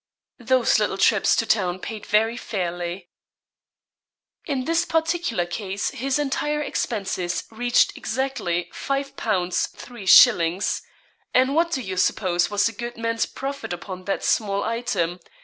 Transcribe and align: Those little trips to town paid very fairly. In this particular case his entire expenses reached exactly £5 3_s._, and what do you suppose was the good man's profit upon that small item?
Those 0.39 0.79
little 0.79 0.97
trips 0.97 1.35
to 1.35 1.45
town 1.45 1.77
paid 1.77 2.07
very 2.07 2.35
fairly. 2.35 3.11
In 4.47 4.65
this 4.65 4.83
particular 4.83 5.45
case 5.45 5.91
his 5.91 6.17
entire 6.17 6.59
expenses 6.59 7.43
reached 7.51 7.95
exactly 7.95 8.71
£5 8.73 9.13
3_s._, 9.13 10.81
and 11.35 11.53
what 11.53 11.69
do 11.69 11.83
you 11.83 11.97
suppose 11.97 12.49
was 12.49 12.65
the 12.65 12.71
good 12.71 12.97
man's 12.97 13.27
profit 13.27 13.73
upon 13.73 14.05
that 14.05 14.23
small 14.23 14.63
item? 14.63 15.19